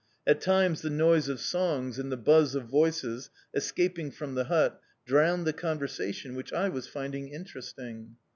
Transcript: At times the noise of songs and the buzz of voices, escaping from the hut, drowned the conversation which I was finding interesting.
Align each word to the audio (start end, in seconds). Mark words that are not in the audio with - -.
At 0.25 0.41
times 0.41 0.81
the 0.81 0.89
noise 0.89 1.29
of 1.29 1.39
songs 1.39 1.99
and 1.99 2.11
the 2.11 2.17
buzz 2.17 2.55
of 2.55 2.63
voices, 2.63 3.29
escaping 3.53 4.09
from 4.09 4.33
the 4.33 4.45
hut, 4.45 4.81
drowned 5.05 5.45
the 5.45 5.53
conversation 5.53 6.33
which 6.33 6.51
I 6.51 6.69
was 6.69 6.87
finding 6.87 7.27
interesting. 7.31 8.15